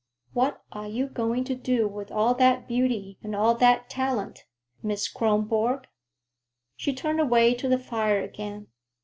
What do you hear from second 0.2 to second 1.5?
"What are you going